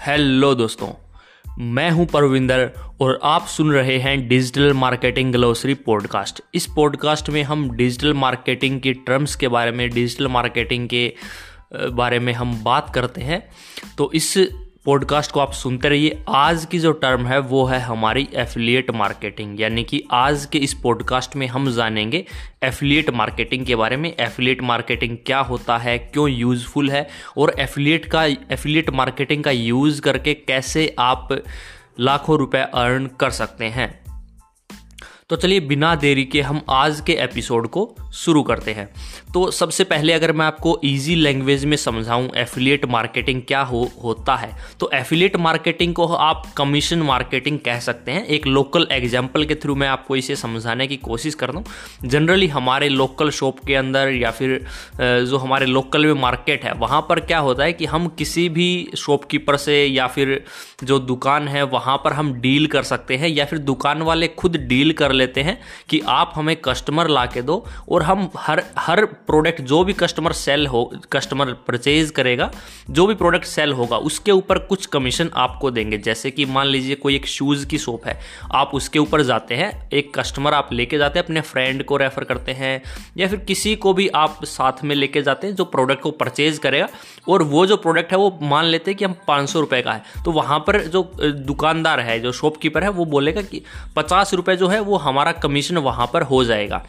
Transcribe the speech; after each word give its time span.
Hello 0.00 0.54
दोस्तों, 0.54 0.88
मैं 1.58 1.90
हूँ 1.90 2.06
परविंदर 2.06 2.70
और 3.00 3.18
आप 3.22 3.46
सुन 3.46 3.72
रहे 3.72 3.96
हैं 3.98 4.28
डिजिटल 4.28 4.72
मार्केटिंग 4.72 5.32
ग्लोसरी 5.32 5.74
पॉडकास्ट। 5.74 6.40
इस 6.54 6.66
पॉडकास्ट 6.66 7.28
में 7.30 7.42
हम 7.42 7.68
डिजिटल 7.70 8.14
मार्केटिंग 8.14 8.80
के 8.80 8.92
टर्म्स 8.92 9.34
के 9.36 9.48
बारे 9.48 9.70
में, 9.70 9.90
डिजिटल 9.90 10.28
मार्केटिंग 10.28 10.88
के 10.88 11.12
बारे 11.92 12.18
में 12.18 12.32
हम 12.32 12.56
बात 12.64 12.90
करते 12.94 13.20
हैं। 13.20 13.42
तो 13.98 14.10
इस 14.14 14.36
पॉडकास्ट 14.84 15.32
को 15.32 15.40
आप 15.40 15.52
सुनते 15.52 15.88
रहिए। 15.88 16.24
आज 16.28 16.64
की 16.64 16.78
जो 16.78 16.92
टर्म 16.92 17.26
है, 17.26 17.38
वो 17.38 17.64
है 17.64 17.80
हमारी 17.80 18.28
एफिलिएट 18.34 18.90
मार्केटिंग 18.90 19.60
यानी 19.60 19.84
कि 19.84 20.04
आज 20.10 20.46
के 20.46 20.58
इस 20.58 20.74
पॉडकास्ट 20.74 21.36
में 21.36 21.46
हम 21.46 21.72
जानेंगे 21.72 22.24
एफिलिएट 22.62 23.10
मार्केटिंग 23.10 23.66
के 23.66 23.76
बारे 23.76 23.96
में। 23.96 24.16
एफिलिएट 24.20 24.62
मार्केटिंग 24.62 25.16
क्या 25.26 25.38
होता 25.38 25.78
है, 25.78 25.98
क्यों 25.98 26.28
यूज़फुल 26.30 26.90
है, 26.90 27.08
और 27.38 27.54
एफिलिएट 27.58 28.04
का 28.04 28.24
एफिलिएट 28.24 28.90
मार्केटिंग 28.90 29.44
का 29.44 29.50
यूज़ 29.50 30.00
करके 30.00 30.34
कैसे 30.34 30.96
आप 30.98 31.42
लाखों 32.00 32.38
रुपए 32.38 32.58
अर्न 32.58 33.10
कर 33.20 33.30
सकते 33.30 33.64
हैं। 33.64 33.99
तो 35.30 35.36
चलिए 35.36 35.60
बिना 35.60 35.94
देरी 35.94 36.24
के 36.24 36.40
हम 36.40 36.60
आज 36.70 37.00
के 37.00 37.12
एपिसोड 37.14 37.66
को 37.68 37.82
शुरू 38.14 38.42
करते 38.42 38.72
हैं। 38.72 38.88
तो 39.34 39.50
सबसे 39.50 39.84
पहले 39.84 40.12
अगर 40.12 40.32
मैं 40.32 40.46
आपको 40.46 40.78
इजी 40.84 41.14
लैंग्वेज 41.14 41.64
में 41.64 41.76
समझाऊं 41.76 42.28
एफिलिएट 42.36 42.84
मार्केटिंग 42.84 43.42
क्या 43.48 43.60
हो, 43.60 43.90
होता 44.04 44.34
है 44.36 44.50
तो 44.80 44.90
एफिलिएट 44.94 45.36
मार्केटिंग 45.36 45.94
को 45.94 46.06
आप 46.06 46.42
कमीशन 46.56 47.02
मार्केटिंग 47.02 47.58
कह 47.58 47.78
सकते 47.80 48.12
हैं। 48.12 48.24
एक 48.26 48.46
लोकल 48.46 48.86
एग्ज़ाम्पल 48.92 49.44
के 49.44 49.54
थ्रू 49.54 49.74
मैं 49.74 49.88
आपको 49.88 50.16
इसे 50.16 50.36
समझाने 50.36 50.86
की 50.86 50.96
कोशिश 50.96 51.34
कर 51.34 51.52
दूँ 51.52 51.62
जनरली 52.04 52.46
हमारे 52.48 52.88
लोकल 52.88 53.30
शॉप 53.30 53.64
के 53.66 53.74
अंदर 53.74 54.12
या 54.14 54.30
फिर 54.30 54.58
जो 55.00 55.38
हमारे 55.38 55.66
लोकल 55.66 56.06
में 56.06 56.20
मार्केट 56.22 56.64
है, 56.64 56.72
वहाँ 56.72 57.00
पर 57.08 57.20
क्या 57.20 57.38
होता 57.38 57.64
है 57.64 57.72
कि 57.72 57.86
हम 57.86 58.08
किसी 58.08 58.48
भी 58.48 58.90
शॉपकीपर 58.96 59.56
से 59.58 59.84
या 59.84 60.06
फिर 60.08 60.42
जो 60.84 60.98
दुकान 60.98 61.48
है, 61.48 61.62
वहाँ 61.62 61.96
पर 62.04 62.12
हम 62.12 62.34
डील 62.40 62.66
कर 62.66 62.82
सकते 62.82 63.16
हैं 63.16 63.28
या 63.28 63.44
फिर 63.44 63.58
दुकान 63.60 64.02
वाले 64.02 64.28
खुद 64.28 64.56
डील 64.58 64.92
कर 64.92 65.18
लेते 65.20 65.42
हैं 65.42 65.58
कि 65.88 66.00
आप 66.08 66.32
हमें 66.34 66.54
कस्टमर 66.64 67.08
ला 67.08 67.24
के 67.26 67.42
दो 67.42 67.64
और 67.88 68.02
हम 68.02 68.28
हर 68.38 68.62
हर 68.78 69.04
प्रोडक्ट 69.04 69.60
जो 69.62 69.82
भी 69.84 69.92
कस्टमर 69.94 70.32
सेल 70.34 70.66
हो 70.66 70.84
कस्टमर 71.12 71.52
परचेज 71.68 72.10
करेगा, 72.10 72.50
जो 72.90 73.06
भी 73.06 73.14
प्रोडक्ट 73.14 73.44
सेल 73.46 73.72
होगा, 73.72 73.96
उसके 73.98 74.32
ऊपर 74.32 74.58
कुछ 74.60 74.86
कमीशन 74.88 75.30
आपको 75.36 75.70
देंगे। 75.70 75.98
जैसे 76.00 76.30
कि 76.30 76.44
मान 76.46 76.66
लीजिए 76.66 76.94
कोई 76.96 77.16
एक 77.16 77.26
शूज़ 77.28 77.66
की 77.66 77.78
शॉप 77.78 78.06
है, 78.06 78.18
आप 78.52 78.70
उसके 78.74 78.98
ऊपर 78.98 79.22
जाते 79.22 79.54
हैं, 79.54 79.88
एक 79.90 80.12
कस्टमर 80.18 80.54
आप 80.54 80.72
लेके 80.72 80.98
जाते 80.98 81.18
हैं, 81.18 81.24
अपने 81.24 81.40
फ्रेंड 81.42 81.84
को 81.84 81.96
रेफ़र 81.96 82.24
करते 82.24 82.52
हैं, 82.52 82.82
या 83.18 83.28
फिर 83.28 83.38
किसी 83.40 83.74
को 83.76 83.92
भी 83.92 84.08
आप 84.16 84.44
साथ 84.44 84.84
में 84.84 84.94
लेके 84.96 85.22
जाते 85.22 85.46
हैं 85.46 85.54
जो 85.54 85.64
प्रोडक्ट 85.66 86.02
को 86.02 86.10
परचेज 86.12 86.58
करेगा, 86.58 86.88
और 87.28 87.42
वो 87.44 87.66
जो 87.66 87.76
प्रोडक्ट 87.76 88.12
है 88.12 88.18
वो 88.18 88.38
मान 88.42 88.64
लेते 88.64 88.90
हैं 88.90 88.98
कि 88.98 89.04
हम 89.04 89.14
पाँच 89.28 89.48
सौ 89.50 89.60
रुपये 89.60 89.82
का 89.82 89.92
है। 89.92 90.22
तो 90.24 90.32
वहाँ 90.32 90.58
पर 90.58 90.80
जो 90.86 91.02
दुकानदार 91.20 92.00
है, 92.00 92.18
जो 92.20 92.32
शॉपकीपर 92.32 92.82
है, 92.82 92.88
वो 92.90 93.04
बोलेगा 93.06 93.42
कि 93.42 93.62
पचास 93.96 94.34
रुपये 94.34 94.56
जो 94.56 94.68
है 94.68 94.80
वो 94.80 94.96
हमारा 95.10 95.32
कमीशन 95.40 95.78
वहाँ 95.80 96.10
पर 96.12 96.22
हो 96.24 96.44
जाएगा। 96.44 96.84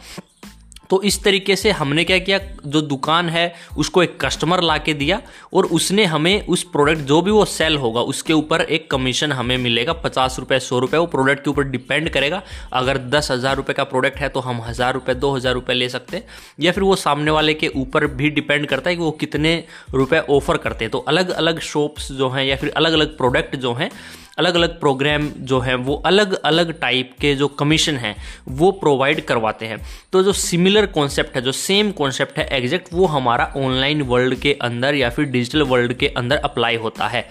तो 0.90 1.00
इस 1.02 1.22
तरीके 1.24 1.54
से 1.56 1.70
हमने 1.70 2.02
क्या 2.04 2.18
किया? 2.18 2.38
जो 2.66 2.80
दुकान 2.82 3.28
है, 3.28 3.54
उसको 3.78 4.02
एक 4.02 4.18
कस्टमर 4.20 4.62
ला 4.62 4.76
के 4.78 4.94
दिया 4.94 5.20
और 5.54 5.66
उसने 5.68 6.04
हमें 6.04 6.46
उस 6.46 6.62
प्रोडक्ट 6.64 7.00
जो 7.02 7.20
भी 7.22 7.30
वो 7.30 7.44
सेल 7.44 7.76
होगा, 7.76 8.00
उसके 8.02 8.32
ऊपर 8.32 8.60
एक 8.60 8.90
कमीशन 8.90 9.32
हमें 9.32 9.56
मिलेगा। 9.58 9.92
पचास 9.94 10.36
रुपये 10.38 10.58
सौ 10.60 10.78
रुपये 10.78 11.00
वो 11.00 11.06
प्रोडक्ट 11.06 11.44
के 11.44 11.50
ऊपर 11.50 11.64
डिपेंड 11.66 12.10
करेगा। 12.10 12.42
अगर 12.72 12.98
दस 13.08 13.30
हज़ार 13.30 13.56
रुपये 13.56 13.74
का 13.74 13.84
प्रोडक्ट 13.86 14.18
है 14.18 14.28
तो 14.28 14.40
हम 14.40 14.60
हज़ार 14.62 14.94
रुपये 14.94 15.14
दो 15.16 15.34
हज़ार 15.36 15.54
रुपये 15.54 15.76
ले 15.76 15.88
सकते 15.88 16.16
हैं। 16.16 16.24
या 16.60 16.72
फिर 16.72 16.84
वो 16.84 16.96
सामने 16.98 17.30
वाले 17.30 17.54
के 17.54 17.68
ऊपर 17.76 18.06
भी 18.08 18.30
डिपेंड 18.30 18.66
करता 18.66 18.90
है 18.90 18.96
कि 18.96 19.02
वो 19.02 19.10
कितने 19.20 19.62
रुपये 19.94 20.20
ऑफ़र 20.30 20.56
करते 20.58 20.84
हैं। 20.84 20.92
तो 20.92 20.98
अलग 21.08 21.30
अलग 21.32 21.60
शॉप्स 21.62 22.12
जो 22.12 22.28
हैं 22.30 22.44
या 22.44 22.56
फिर 22.56 22.72
अलग 22.72 22.92
अलग 22.92 23.16
प्रोडक्ट 23.16 23.56
जो 23.56 23.74
हैं 23.74 23.90
अलग 24.38 24.54
अलग 24.54 24.78
प्रोग्राम 24.80 25.28
जो 25.40 25.58
हैं, 25.60 25.74
वो 25.74 25.94
अलग 25.96 26.32
अलग 26.34 26.72
टाइप 26.80 27.12
के 27.20 27.34
जो 27.34 27.48
कमीशन 27.48 27.96
हैं, 27.96 28.14
वो 28.48 28.70
प्रोवाइड 28.72 29.24
करवाते 29.24 29.66
हैं। 29.66 29.80
तो 30.12 30.22
जो 30.22 30.32
सिमिलर 30.32 30.86
कॉन्सेप्ट 30.88 31.36
है, 31.36 31.42
जो 31.42 31.52
सेम 31.52 31.90
कॉन्सेप्ट 31.92 32.38
है 32.38 32.48
एग्जैक्ट 32.52 32.88
वो 32.92 33.06
हमारा 33.06 33.52
ऑनलाइन 33.56 34.02
वर्ल्ड 34.02 34.38
के 34.40 34.52
अंदर 34.62 34.94
या 34.94 35.10
फिर 35.10 35.24
डिजिटल 35.26 35.62
वर्ल्ड 35.64 35.92
के 35.92 36.08
अंदर 36.08 36.36
अप्लाई 36.36 36.76
होता 36.76 37.08
है। 37.08 37.26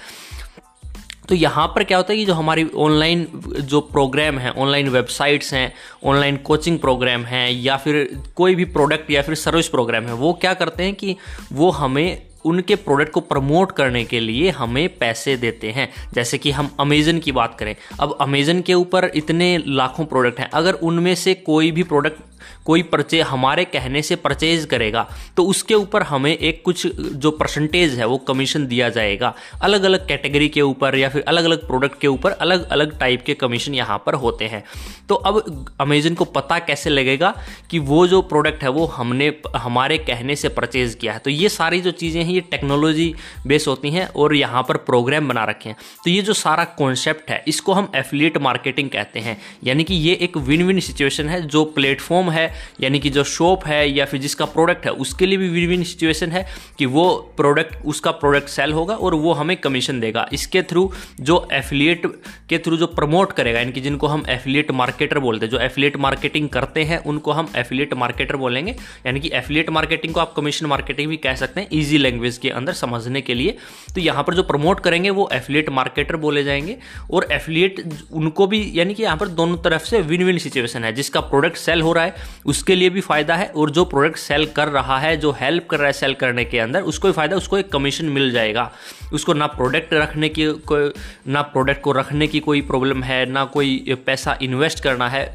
तो 1.30 1.36
यहाँ 1.36 1.66
पर 1.68 1.84
क्या 1.84 1.98
होता 1.98 2.12
है 2.14 2.18
कि 2.20 2.26
जो 2.26 2.34
हमारी 2.34 2.66
ऑनलाइन 2.76 3.28
जो 3.62 3.80
प्रोग्राम 3.82 4.38
है 4.40 4.52
ऑनलाइन 4.52 4.90
वेबसाइट्स 4.90 5.54
हैं 5.54 5.72
ऑनलाइन 6.04 6.38
कोचिंग 6.38 6.80
प्रोग्राम 6.80 7.24
हैं, 7.26 7.52
या 7.52 7.78
फिर 7.78 8.24
कोई 8.36 8.56
भी 8.56 8.66
प्रोडक्ट 8.68 9.12
या 9.12 9.22
फिर 9.22 9.36
सर्विस 9.36 9.68
प्रोग्राम 9.68 10.06
है, 10.06 10.14
वो 10.14 10.34
क्या 10.34 10.54
करते 10.54 10.84
हैं 10.84 10.94
कि 10.96 11.16
वो 11.54 11.70
हमें 11.72 12.22
उनके 12.46 12.76
प्रोडक्ट 12.76 13.12
को 13.12 13.20
प्रमोट 13.20 13.72
करने 13.72 14.04
के 14.04 14.20
लिए 14.20 14.50
हमें 14.50 14.98
पैसे 14.98 15.38
देते 15.38 15.72
हैं। 15.72 15.90
जैसे 16.14 16.38
कि 16.38 16.52
हम 16.52 16.76
अमेज़न 16.80 17.20
की 17.20 17.32
बात 17.32 17.56
करें। 17.60 17.76
अब 18.00 18.18
अमेज़न 18.22 18.62
के 18.62 18.74
ऊपर 18.74 19.12
इतने 19.16 19.64
लाखों 19.68 20.06
प्रोडक्ट 20.06 20.40
हैं। 20.40 20.50
अगर 20.54 20.74
उनमें 20.74 21.16
से 21.16 21.34
कोई 21.34 21.72
भी 21.72 21.84
प्रोडक्ट 21.84 22.22
कोई 22.66 22.82
परचे 22.84 23.22
हमारे 23.24 23.66
कहने 23.66 24.02
से 24.02 24.16
परचेज 24.18 24.66
करेगा 24.66 25.08
तो 25.38 25.46
उसके 25.46 25.76
ऊपर 25.76 26.04
हमें 26.04 26.32
एक 26.32 26.62
कुछ 26.66 26.86
जो 26.88 27.32
परसेंटेज 27.32 27.98
है 28.00 28.06
वो 28.06 28.18
कमीशन 28.28 28.66
दिया 28.68 28.90
जाएगा। 28.90 29.34
अलग 29.62 29.84
अलग 29.84 30.08
कैटेगरी 30.08 30.50
के 30.50 30.62
ऊपर 30.62 30.96
या 30.96 31.10
फिर 31.10 31.24
अलग 31.28 31.46
अलग 31.46 31.68
प्रोडक्ट 31.68 32.00
के 32.02 32.08
ऊपर 32.08 32.32
अलग 32.32 32.68
अलग 32.70 32.98
टाइप 33.00 33.24
के 33.26 33.34
कमीशन 33.36 33.76
यहाँ 33.76 33.98
पर 34.06 34.14
होते 34.16 34.46
हैं। 34.46 34.64
तो 35.10 35.16
अब 35.16 35.66
अमेजन 35.82 36.14
को 36.14 36.26
पता 36.28 36.60
कैसे 36.62 36.90
लगेगा 36.90 37.34
कि 37.70 37.80
वो 37.82 38.06
जो 38.08 38.22
प्रोडक्ट 38.24 38.64
है 38.64 38.70
वो 38.70 38.86
हमने, 38.88 39.34
हमारे 39.56 39.98
कहने 40.00 40.36
से 40.36 40.50
परचेज 40.50 40.96
किया 40.96 41.14
है? 41.14 41.20
तो 41.20 41.30
ये 41.30 41.50
सारी 41.50 41.82
जो 41.82 41.92
चीज़ें 41.94 42.24
हैं, 42.24 42.32
ये 42.32 42.42
टेक्नोलॉजी 42.42 43.14
बेस 43.48 43.68
होती 43.68 43.90
हैं 43.90 44.08
और 44.08 44.36
यहाँ 44.36 44.64
पर 44.64 44.78
प्रोग्राम 44.80 45.28
बना 45.30 45.44
रखे 45.46 45.70
हैं। 45.70 45.78
तो 46.06 46.10
ये 46.10 46.22
जो 46.22 46.34
सारा 46.34 46.64
कॉन्सेप्ट 46.78 47.30
है, 47.32 47.44
इसको 47.48 47.74
हम 47.74 47.92
एफिलिएट 47.96 48.38
मार्केटिंग 48.40 48.90
कहते 48.90 49.20
हैं। 49.20 49.38
यानी 49.64 49.84
कि 49.84 49.96
ये 49.96 50.14
एक 50.22 50.38
विन 50.40 50.64
विन 50.64 50.80
सिचुएशन 50.82 51.30
है 51.30 51.42
जो 51.44 51.64
प्लेटफॉर्म 51.72 52.30
है, 52.32 52.54
यानी 52.82 53.00
कि 53.00 53.10
जो 53.10 53.24
शॉप 53.24 53.66
है 53.66 53.90
या 53.92 54.06
फिर 54.06 54.20
जिसका 54.20 54.46
प्रोडक्ट 54.46 54.86
है, 54.86 54.92
उसके 54.92 55.26
लिए 55.26 55.38
भी 55.38 55.50
विन 55.50 55.70
विन 55.70 55.84
सिचुएशन 55.84 56.32
है 56.32 56.46
कि 56.78 56.86
वो 56.86 57.34
प्रोडक्ट 57.38 57.86
उसका 57.86 58.12
प्रोडक्ट 58.12 58.50
सेल 58.50 58.74
होगा 58.74 58.96
और 58.96 59.14
वो 59.14 59.34
हमें 59.34 59.58
कमीशन 59.58 60.00
देगा। 60.00 60.28
इसके 60.34 60.62
थ्रू 60.62 60.92
जो 61.20 61.48
एफिलिएट 61.54 62.06
के 62.50 62.58
थ्रू 62.58 62.78
जो 62.78 62.88
प्रमोट 62.88 63.32
करेगा, 63.32 63.60
यानी 63.60 63.72
कि 63.72 63.82
जिनको 63.82 64.08
हम 64.08 64.24
एफिलिएट 64.30 64.72
मार्केटर 64.72 65.20
बोलते 65.20 65.46
हैं, 65.46 65.52
जो 65.52 65.60
एफिलिएट 65.60 65.98
मार्केटिंग 65.98 66.50
करते 66.50 66.84
हैं, 66.84 66.98
उनको 67.04 67.32
हम 67.32 67.52
एफिलिएट 67.56 67.94
मार्केटर 67.94 68.36
बोलेंगे। 68.36 68.72
यानी 69.06 69.20
कि 69.20 69.30
एफिलिएट 69.34 69.70
मार्केटिंग 69.70 70.14
को 70.14 70.20
आप 70.20 70.34
कमीशन 70.34 70.66
मार्केटिंग 70.66 71.10
भी 71.10 71.18
कह 71.18 71.36
सकते 71.36 71.62
हैं 71.62 71.68
ईजी 71.74 71.98
लैंग्वेज 71.98 72.38
के 72.38 72.50
अंदर 72.50 72.74
समझने 72.74 73.22
के 73.22 73.34
लिए। 73.34 73.58
तो 73.96 74.02
यहाँ 74.02 74.24
पर 74.24 74.34
जो 74.34 74.44
प्रमोट 74.44 74.80
करेंगे, 74.80 75.10
वो 75.10 75.30
एफिलिएट 75.34 75.70
मार्केटर 75.70 76.16
बोले 76.16 76.44
जाएँगे 76.44 76.78
और 77.12 77.28
एफिलिएट 77.32 77.84
उनको 78.12 78.48
भी, 78.48 78.72
यानी 78.76 78.94
कि 78.94 79.04
यहाँ 79.04 79.18
पर 79.18 79.28
दोनों 79.28 79.58
तरफ़ 79.58 79.84
से 79.84 80.02
विन 80.02 80.24
विन 80.24 80.38
सिचुएशन 80.38 80.84
है। 80.84 80.94
जिसका 80.94 81.20
प्रोडक्ट 81.22 81.58
सेल 81.58 81.82
हो 81.82 81.94
रहा 81.94 82.04
है 82.04 82.16
उसके 82.46 82.76
लिए 82.76 82.90
भी 82.90 83.02
फ़ायदा 83.02 83.36
है 83.36 83.48
और 83.48 83.70
जो 83.72 83.86
प्रोडक्ट 83.86 84.18
सेल 84.18 84.46
कर 84.56 84.68
रहा 84.70 84.98
है, 85.00 85.16
जो 85.18 85.32
हेल्प 85.32 85.68
कर 85.70 85.78
रहा 85.78 85.88
है 85.88 85.94
सेल 85.94 86.14
करने 86.16 86.46
के 86.46 86.60
अंदर, 86.60 86.82
उसको 86.84 87.08
भी 87.08 87.14
फ़ायदा 87.14 87.38
उसको 87.38 87.58
एक 87.58 87.72
कमीशन 87.72 88.06
मिल 88.08 88.32
जाएगा। 88.32 88.72
उसको 89.14 89.34
ना 89.34 89.48
प्रोडक्ट 89.50 89.94
रखने 89.94 90.30
की 90.30 90.52
कोई, 90.68 90.92
ना 91.28 91.42
प्रोडक्ट 91.44 91.82
को 91.82 91.92
रखने 91.92 92.28
की 92.28 92.40
कोई 92.42 92.62
प्रॉब्लम 92.64 93.04
है, 93.04 93.26
ना 93.26 93.46
कोई 93.48 93.98
पैसा 94.06 94.38
इन्वेस्ट 94.42 94.84
करना 94.84 95.10
है 95.10 95.26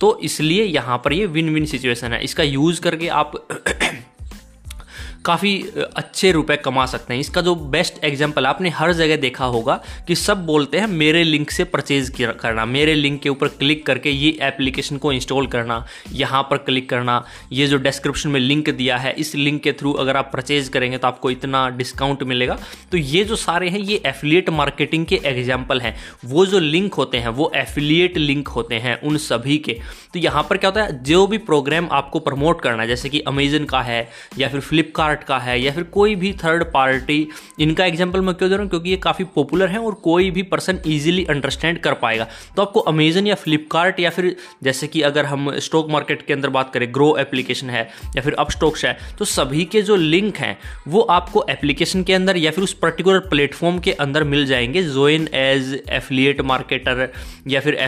तो 0.00 0.18
इसलिए 0.24 0.62
यहाँ 0.64 0.96
पर 1.04 1.12
ये 1.12 1.26
विन 1.26 1.52
विन 1.54 1.64
सिचुएशन 1.66 2.12
है। 2.12 2.22
इसका 2.24 2.42
यूज़ 2.42 2.80
करके 2.80 3.08
आप 3.10 3.32
काफ़ी 5.24 5.52
अच्छे 5.96 6.30
रुपए 6.32 6.56
कमा 6.56 6.84
सकते 6.86 7.14
हैं। 7.14 7.20
इसका 7.20 7.40
जो 7.40 7.54
बेस्ट 7.54 8.02
एग्ज़ाम्पल 8.04 8.46
आपने 8.46 8.68
हर 8.70 8.92
जगह 8.92 9.16
देखा 9.16 9.44
होगा 9.46 9.74
कि 10.08 10.14
सब 10.14 10.44
बोलते 10.46 10.78
हैं, 10.78 10.86
मेरे 10.86 11.22
लिंक 11.24 11.50
से 11.50 11.64
परचेज 11.66 12.12
करना। 12.40 12.64
मेरे 12.66 12.94
लिंक 12.94 13.20
के 13.22 13.28
ऊपर 13.28 13.48
क्लिक 13.50 13.84
करके 13.86 14.10
ये 14.10 14.30
एप्लीकेशन 14.42 14.96
को 14.96 15.12
इंस्टॉल 15.12 15.46
करना, 15.46 15.84
यहाँ 16.12 16.42
पर 16.42 16.56
क्लिक 16.58 16.88
करना। 16.90 17.24
ये 17.52 17.66
जो 17.66 17.78
डिस्क्रिप्शन 17.78 18.30
में 18.30 18.40
लिंक 18.40 18.70
दिया 18.70 18.96
है, 18.96 19.12
इस 19.14 19.34
लिंक 19.34 19.62
के 19.62 19.72
थ्रू 19.72 19.92
अगर 19.94 20.16
आप 20.16 20.30
परचेज 20.32 20.68
करेंगे 20.68 20.98
तो 20.98 21.08
आपको 21.08 21.30
इतना 21.30 21.68
डिस्काउंट 21.70 22.22
मिलेगा। 22.24 22.58
तो 22.92 22.96
ये 22.96 23.24
जो 23.24 23.36
सारे 23.36 23.68
हैं, 23.68 23.80
ये 23.80 24.00
एफिलिएट 24.06 24.50
मार्केटिंग 24.50 25.06
के 25.06 25.20
एग्ज़ाम्पल 25.24 25.80
हैं। 25.80 25.96
वो 26.26 26.46
जो 26.46 26.58
लिंक 26.58 26.94
होते 26.94 27.18
हैं, 27.18 27.28
वो 27.30 27.50
एफिलिएट 27.56 28.18
लिंक 28.18 28.48
होते 28.48 28.74
हैं 28.76 29.00
उन 29.00 29.16
सभी 29.18 29.58
के। 29.58 29.78
तो 30.12 30.18
यहाँ 30.18 30.42
पर 30.42 30.56
क्या 30.56 30.70
होता 30.70 30.82
है, 30.82 31.02
जो 31.02 31.26
भी 31.26 31.38
प्रोग्राम 31.40 31.88
आपको 31.92 32.18
प्रमोट 32.20 32.60
करना 32.60 32.82
है, 32.82 32.88
जैसे 32.88 33.08
कि 33.08 33.20
अमेजन 33.28 33.64
का 33.64 33.80
है, 33.82 34.08
या 34.38 34.48
फिर 34.48 34.60
फ्लिपकार्ट 34.62 35.12
फ्लिपकार्ट 35.14 35.24
का 35.24 35.38
है 35.38 35.60
या 35.60 35.72
फिर 35.72 35.82
कोई 35.84 36.14
भी 36.14 36.32
थर्ड 36.34 36.64
पार्टी 36.64 37.26
इनका 37.60 37.84
एग्ज़ाम्पल 37.86 38.20
मैं 38.20 38.34
क्यों 38.34 38.50
दे 38.50 38.56
रहा 38.56 38.62
हूँ? 38.62 38.70
क्योंकि 38.70 38.90
ये 38.90 38.96
काफ़ी 38.96 39.24
पॉपुलर 39.34 39.68
है 39.68 39.78
और 39.78 39.94
कोई 40.04 40.30
भी 40.30 40.42
पर्सन 40.44 40.78
ईजिली 40.86 41.24
अंडरस्टैंड 41.30 41.78
कर 41.78 41.94
पाएगा। 41.94 42.26
तो 42.56 42.62
आपको 42.62 42.80
अमेजन 42.82 43.26
या 43.26 43.34
फ्लिपकार्ट 43.34 44.00
या 44.00 44.10
फिर 44.10 44.34
जैसे 44.64 44.86
कि 44.86 45.00
अगर 45.02 45.26
हम 45.26 45.50
स्टॉक 45.60 45.90
मार्केट 45.90 46.26
के 46.26 46.32
अंदर 46.32 46.48
बात 46.48 46.72
करें 46.74 46.88
ग्रो 46.94 47.16
एप्लीकेशन 47.18 47.70
है 47.70 47.82
या 48.16 48.22
फिर 48.22 48.34
अप 48.34 48.50
स्टॉक्स 48.50 48.84
है 48.84 48.96
तो 49.18 49.24
सभी 49.26 49.64
के 49.64 49.82
जो 49.82 49.96
लिंक 49.96 50.36
हैं, 50.36 50.56
वो 50.88 51.00
आपको 51.10 51.44
एप्लीकेशन 51.50 52.02
के 52.02 52.14
अंदर 52.14 52.36
या 52.36 52.50
फिर 52.50 52.64
उस 52.64 52.72
पर्टिकुलर 52.82 53.18
प्लेटफॉर्म 53.28 53.78
के 53.78 53.92
अंदर 53.98 54.24
मिल 54.24 54.46
जाएँगे। 54.46 54.82
जोइन 54.84 55.28
एज 55.34 55.72
एफिलिएट 55.90 56.40
मार्केटर 56.42 57.08
या 57.48 57.60
फिर 57.60 57.78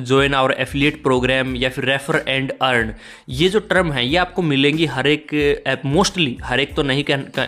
जोइन 0.00 0.34
आवर 0.34 0.54
एफिलिएट 0.58 1.02
प्रोग्राम 1.02 1.54
या 1.56 1.68
फिर 1.70 1.84
रेफर 1.84 2.22
एंड 2.28 2.52
अर्न 2.52 2.94
ये 3.30 3.48
जो 3.48 3.60
टर्म 3.60 3.92
है, 3.92 4.06
ये 4.06 4.16
आपको 4.16 4.42
मिलेंगी 4.42 4.86
हर 4.86 5.06
एक 5.06 5.82
मोस्टली 5.86 6.36
हर 6.44 6.60
एक 6.60 6.74
तो 6.76 6.82
नहीं 6.82 7.04
कह, 7.04 7.16
कह, 7.16 7.44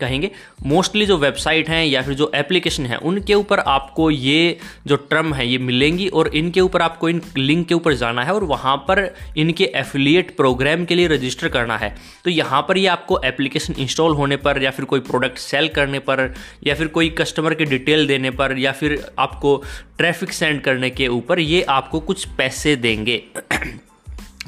कहेंगे। 0.00 0.30
मोस्टली 0.66 1.06
जो 1.06 1.16
वेबसाइट 1.18 1.68
हैं 1.68 1.84
या 1.84 2.02
फिर 2.02 2.14
जो 2.14 2.30
एप्लीकेशन 2.34 2.86
है 2.86 2.96
उनके 2.98 3.34
ऊपर 3.34 3.58
आपको 3.58 4.10
ये 4.10 4.58
जो 4.86 4.96
टर्म 5.10 5.34
है 5.34 5.46
ये 5.48 5.58
मिलेंगी 5.60 6.08
और 6.10 6.28
इनके 6.28 6.60
ऊपर 6.60 6.82
आपको 6.82 7.08
इन 7.08 7.20
लिंक 7.36 7.66
के 7.68 7.74
ऊपर 7.74 7.94
जाना 7.94 8.24
है 8.24 8.32
और 8.32 8.44
वहाँ 8.44 8.76
पर 8.88 9.04
इनके 9.36 9.70
एफिलिएट 9.74 10.36
प्रोग्राम 10.36 10.84
के 10.84 10.94
लिए 10.94 11.06
रजिस्टर 11.08 11.48
करना 11.48 11.76
है। 11.78 11.94
तो 12.24 12.30
यहाँ 12.30 12.62
पर 12.62 12.78
ये 12.78 12.86
आपको 12.86 13.20
एप्लीकेशन 13.24 13.74
इंस्टॉल 13.78 14.14
होने 14.14 14.36
पर 14.38 14.62
या 14.62 14.70
फिर 14.70 14.84
कोई 14.84 15.00
प्रोडक्ट 15.02 15.38
सेल 15.38 15.68
करने 15.68 15.98
पर 16.00 16.32
या 16.66 16.74
फिर 16.74 16.86
कोई 16.88 17.08
कस्टमर 17.18 17.54
के 17.54 17.64
डिटेल 17.64 18.06
देने 18.06 18.30
पर 18.32 18.58
या 18.58 18.72
फिर 18.72 19.00
आपको 19.18 19.56
ट्रैफ़िक 19.98 20.32
सेंड 20.32 20.60
करने 20.60 20.90
के 20.90 21.08
ऊपर 21.10 21.40
ये 21.40 21.62
आपको 21.70 22.00
कुछ 22.00 22.24
पैसे 22.38 22.76
देंगे। 22.76 23.22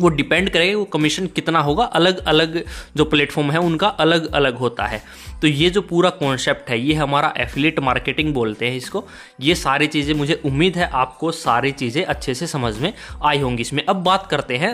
वो 0.00 0.08
डिपेंड 0.08 0.48
करेगा 0.50 0.78
वो 0.78 0.84
कमीशन 0.84 1.26
कितना 1.26 1.60
होगा 1.60 1.84
अलग 1.84 2.24
अलग 2.26 2.62
जो 2.96 3.04
प्लेटफॉर्म 3.04 3.50
है 3.50 3.58
उनका 3.58 3.88
अलग 3.88 4.32
अलग 4.32 4.56
होता 4.56 4.86
है। 4.86 5.02
तो 5.42 5.46
ये 5.46 5.68
जो 5.70 5.80
पूरा 5.82 6.10
कॉन्सेप्ट 6.12 6.70
है, 6.70 6.78
ये 6.78 6.94
हमारा 6.94 7.32
एफिलेट 7.36 7.78
मार्केटिंग 7.80 8.32
बोलते 8.34 8.68
हैं 8.68 8.76
इसको, 8.76 9.04
ये 9.40 9.54
सारी 9.54 9.86
चीज़ें 9.86 10.14
मुझे 10.14 10.40
उम्मीद 10.44 10.76
है 10.76 10.88
आपको 10.94 11.30
सारी 11.32 11.72
चीज़ें 11.72 12.04
अच्छे 12.04 12.34
से 12.34 12.46
समझ 12.46 12.76
में 12.78 12.92
आई 13.24 13.40
होंगी। 13.40 13.62
इसमें 13.62 13.84
अब 13.84 14.02
बात 14.04 14.26
करते 14.26 14.56
हैं 14.56 14.72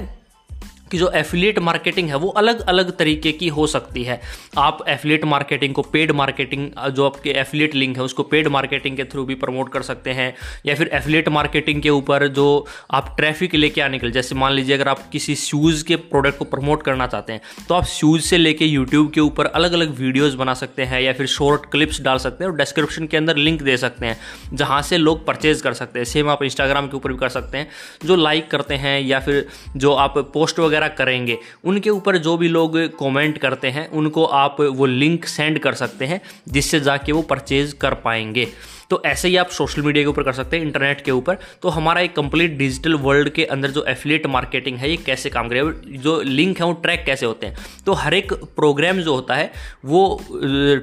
कि 0.90 0.98
जो 0.98 1.10
एफिलिएट 1.10 1.58
मार्केटिंग 1.60 2.08
है, 2.08 2.16
वो 2.16 2.28
अलग 2.30 2.60
अलग 2.62 2.96
तरीके 2.96 3.32
की 3.32 3.48
हो 3.50 3.66
सकती 3.66 4.02
है। 4.04 4.20
आप 4.58 4.84
एफिलिएट 4.88 5.24
मार्केटिंग 5.24 5.74
को 5.74 5.82
पेड 5.82 6.10
मार्केटिंग 6.12 6.68
जो 6.90 7.06
आपके 7.06 7.30
एफिलिएट 7.40 7.74
लिंक 7.74 7.96
है, 7.96 8.02
उसको 8.02 8.22
पेड 8.24 8.48
मार्केटिंग 8.48 8.96
के 8.96 9.04
थ्रू 9.04 9.24
भी 9.24 9.34
प्रमोट 9.36 9.72
कर 9.72 9.82
सकते 9.82 10.10
हैं। 10.12 10.34
या 10.66 10.74
फिर 10.74 10.90
एफिलिएट 10.94 11.28
मार्केटिंग 11.30 11.82
के 11.82 11.90
ऊपर 11.90 12.26
जो 12.30 12.66
आप 12.90 13.14
ट्रैफ़िक 13.16 13.54
लेके 13.54 13.80
आने 13.80 13.98
के 13.98 14.06
लिए, 14.06 14.12
जैसे 14.12 14.34
मान 14.34 14.52
लीजिए 14.52 14.74
अगर 14.74 14.88
आप 14.88 15.08
किसी 15.12 15.34
शूज़ 15.36 15.84
के 15.84 15.96
प्रोडक्ट 15.96 16.38
को 16.38 16.44
प्रमोट 16.46 16.82
करना 16.82 17.06
चाहते 17.06 17.32
हैं 17.32 17.40
तो 17.68 17.74
आप 17.74 17.84
शूज़ 17.86 18.22
से 18.22 18.38
लेके 18.38 18.64
यूट्यूब 18.64 19.10
के 19.10 19.20
ऊपर 19.20 19.46
अलग 19.46 19.72
अलग 19.72 19.94
वीडियोज़ 19.96 20.36
बना 20.36 20.54
सकते 20.54 20.82
हैं, 20.82 21.00
या 21.00 21.12
फिर 21.12 21.26
शॉर्ट 21.28 21.70
क्लिप्स 21.72 22.00
डाल 22.00 22.18
सकते 22.18 22.44
हैं 22.44 22.50
और 22.50 22.56
डिस्क्रिप्शन 22.56 23.06
के 23.06 23.16
अंदर 23.16 23.36
लिंक 23.38 23.62
दे 23.62 23.76
सकते 23.76 24.06
हैं, 24.06 24.16
जहाँ 24.52 24.80
से 24.82 24.98
लोग 24.98 25.24
परचेज 25.26 25.60
कर 25.60 25.72
सकते 25.74 25.98
हैं। 25.98 26.04
सेम 26.06 26.28
आप 26.30 26.42
इंस्टाग्राम 26.42 26.88
के 26.88 26.96
ऊपर 26.96 27.12
भी 27.12 27.18
कर 27.18 27.28
सकते 27.28 27.58
हैं, 27.58 27.68
जो 28.04 28.16
लाइक 28.16 28.50
करते 28.50 28.74
हैं, 28.76 29.00
या 29.00 29.20
फिर 29.20 29.46
जो 29.76 29.92
आप 29.94 30.18
पोस्ट 30.34 30.58
वगैरह 30.58 30.79
वगैरह 30.80 30.94
करेंगे। 30.96 31.38
उनके 31.64 31.90
ऊपर 31.90 32.16
जो 32.16 32.36
भी 32.36 32.48
लोग 32.48 32.76
कमेंट 32.98 33.38
करते 33.38 33.68
हैं, 33.68 33.88
उनको 33.90 34.24
आप 34.24 34.56
वो 34.60 34.86
लिंक 34.86 35.24
सेंड 35.24 35.58
कर 35.58 35.74
सकते 35.74 36.06
हैं, 36.06 36.20
जिससे 36.48 36.80
जाके 36.80 37.12
वो 37.12 37.22
परचेज 37.22 37.72
कर 37.72 37.94
पाएँगे। 37.94 38.46
तो 38.90 39.02
ऐसे 39.06 39.28
ही 39.28 39.36
आप 39.36 39.48
सोशल 39.50 39.82
मीडिया 39.82 40.04
के 40.04 40.08
ऊपर 40.08 40.22
कर 40.22 40.32
सकते 40.32 40.56
हैं 40.56 40.64
इंटरनेट 40.64 41.00
के 41.00 41.10
ऊपर। 41.10 41.38
तो 41.62 41.68
हमारा 41.68 42.00
एक 42.00 42.14
कंप्लीट 42.16 42.56
डिजिटल 42.58 42.94
वर्ल्ड 42.96 43.28
के 43.30 43.44
अंदर 43.46 43.70
जो 43.70 43.84
एफिलेट 43.88 44.26
मार्केटिंग 44.26 44.76
है, 44.78 44.90
ये 44.90 44.96
कैसे 44.96 45.30
काम 45.30 45.48
करेगा? 45.48 45.70
जो 45.92 46.20
लिंक 46.22 46.58
है, 46.60 46.66
वो 46.66 46.72
ट्रैक 46.82 47.04
कैसे 47.06 47.26
होते 47.26 47.46
हैं? 47.46 47.56
तो 47.86 47.92
हर 47.94 48.14
एक 48.14 48.32
प्रोग्राम 48.56 49.00
जो 49.00 49.14
होता 49.14 49.34
है, 49.34 49.50
वो 49.84 50.20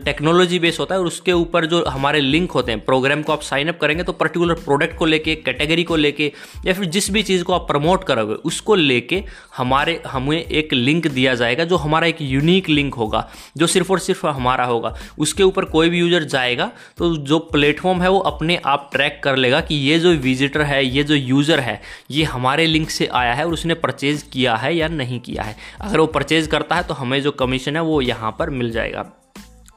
टेक्नोलॉजी 0.06 0.60
बेस 0.60 0.80
होता 0.80 0.96
है 0.96 1.02
और 1.02 1.08
उसके 1.08 1.32
ऊपर 1.34 1.66
जो 1.66 1.84
हमारे 1.86 2.20
लिंक 2.22 2.52
होते 2.52 2.72
हैं 2.72 2.80
प्रोग्राम 2.86 3.22
को 3.22 3.34
आप 3.34 3.42
साइन 3.42 3.68
अप 3.68 3.80
करेंगे 3.82 4.04
तो 4.04 4.14
पर्टिकुलर 4.14 4.54
प्रोडक्ट 4.66 4.98
को 4.98 5.06
लेके 5.06 5.36
कैटेगरी 5.38 5.84
को 5.84 5.96
लेके, 5.96 6.32
या 6.66 6.74
फिर 6.74 6.86
जिस 6.88 7.10
भी 7.12 7.24
चीज़ 7.24 7.44
को 7.44 7.54
आप 7.54 7.68
प्रमोट 7.68 8.04
करोगे, 8.04 8.34
उसको 8.46 8.76
लेके 8.76 9.24
हमारे, 9.58 10.02
हमें 10.08 10.38
एक 10.38 10.74
लिंक 10.74 11.08
दिया 11.10 11.36
जाएगा, 11.36 11.64
जो 11.64 11.76
हमारा 11.78 12.08
एक 12.08 12.22
यूनिक 12.22 12.70
लिंक 12.70 12.94
होगा, 12.96 13.28
जो 13.58 13.68
सिर्फ़ 13.68 13.92
और 13.92 14.00
सिर्फ़ 14.00 14.26
हमारा 14.28 14.66
होगा। 14.66 14.96
उसके 15.20 15.44
ऊपर 15.44 15.66
कोई 15.68 15.90
भी 15.90 16.00
यूज़र 16.00 16.24
जाएगा 16.26 16.72
तो 16.98 17.16
जो 17.18 17.40
प्लेटफॉर्म 17.48 17.97
प्लेटफॉर्म 17.98 18.02
है, 18.02 18.10
वो 18.10 18.20
अपने 18.22 18.60
आप 18.66 18.90
ट्रैक 18.92 19.20
कर 19.24 19.36
लेगा 19.36 19.62
कि 19.62 19.76
ये 19.76 20.00
जो 20.00 20.12
विजिटर 20.14 20.62
है, 20.62 20.86
ये 20.86 21.04
जो 21.04 21.16
यूज़र 21.16 21.60
है, 21.60 21.82
ये 22.12 22.24
हमारे 22.26 22.66
लिंक 22.66 22.90
से 22.90 23.08
आया 23.08 23.34
है 23.34 23.46
और 23.46 23.54
उसने 23.54 23.74
परचेज़ 23.76 24.24
किया 24.34 24.56
है 24.56 24.76
या 24.76 24.88
नहीं 24.88 25.20
किया 25.20 25.44
है। 25.44 25.56
अगर 25.82 26.00
वो 26.00 26.06
परचेज़ 26.08 26.50
करता 26.50 26.76
है 26.76 26.84
तो 26.84 26.94
हमें 26.94 27.22
जो 27.22 27.32
कमीशन 27.34 27.76
है, 27.76 27.82
वो 27.82 28.02
यहाँ 28.02 28.36
पर 28.40 28.50
मिल 28.52 28.72
जाएगा। 28.72 29.06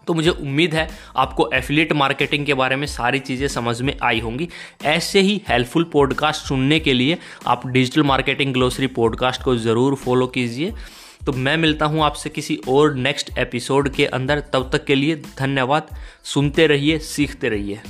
तो 0.06 0.14
मुझे 0.14 0.30
उम्मीद 0.30 0.74
है, 0.74 0.88
आपको 1.16 1.48
एफिलेट 1.54 1.92
मार्केटिंग 1.92 2.46
के 2.46 2.54
बारे 2.54 2.76
में 2.76 2.86
सारी 2.88 3.18
चीज़ें 3.20 3.46
समझ 3.48 3.80
में 3.82 3.94
आई 4.02 4.20
होंगी। 4.20 4.48
ऐसे 4.84 5.20
ही 5.20 5.40
हेल्पफुल 5.48 5.84
पॉडकास्ट 5.92 6.46
सुनने 6.46 6.78
के 6.80 6.92
लिए 6.92 7.18
आप 7.46 7.66
डिजिटल 7.66 8.02
मार्केटिंग 8.02 8.52
ग्लोसरी 8.52 8.86
पॉडकास्ट 8.96 9.42
को 9.42 9.56
ज़रूर 9.58 9.94
फॉलो 9.96 10.26
कीजिए। 10.28 10.72
तो 11.26 11.32
मैं 11.32 11.56
मिलता 11.56 11.86
हूँ 11.86 12.02
आपसे 12.04 12.30
किसी 12.30 12.58
और 12.68 12.94
नेक्स्ट 12.96 13.30
एपिसोड 13.38 13.88
के 13.94 14.06
अंदर। 14.08 14.40
तब 14.52 14.70
तक 14.72 14.84
के 14.84 14.94
लिए 14.94 15.16
धन्यवाद। 15.38 15.94
सुनते 16.24 16.66
रहिए, 16.66 16.98
सीखते 16.98 17.48
रहिए। 17.48 17.80